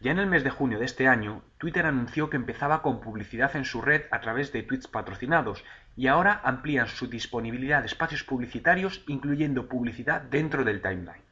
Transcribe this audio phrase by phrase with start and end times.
[0.00, 3.56] Ya en el mes de junio de este año, Twitter anunció que empezaba con publicidad
[3.56, 5.64] en su red a través de tweets patrocinados
[5.96, 11.24] y ahora amplían su disponibilidad de espacios publicitarios incluyendo publicidad dentro del timeline.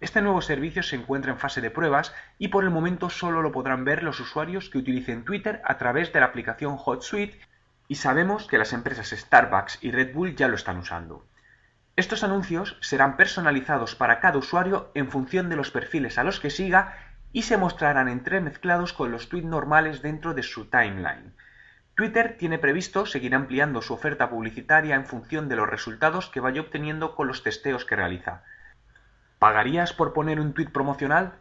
[0.00, 3.50] Este nuevo servicio se encuentra en fase de pruebas y por el momento solo lo
[3.50, 7.40] podrán ver los usuarios que utilicen Twitter a través de la aplicación HotSuite
[7.88, 11.26] y sabemos que las empresas Starbucks y Red Bull ya lo están usando.
[11.96, 16.50] Estos anuncios serán personalizados para cada usuario en función de los perfiles a los que
[16.50, 16.94] siga
[17.32, 21.34] y se mostrarán entremezclados con los tweets normales dentro de su timeline.
[21.94, 26.60] Twitter tiene previsto seguir ampliando su oferta publicitaria en función de los resultados que vaya
[26.60, 28.44] obteniendo con los testeos que realiza.
[29.38, 31.32] ¿Pagarías por poner un tweet promocional?